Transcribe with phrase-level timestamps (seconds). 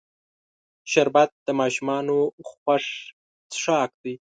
[0.91, 2.17] شربت د ماشومانو
[2.49, 2.85] خوښ
[3.51, 4.13] څښاک دی